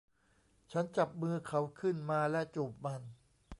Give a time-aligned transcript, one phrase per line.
[0.71, 3.01] ฉันจับมือเขาขึ้นมาและจูบมัน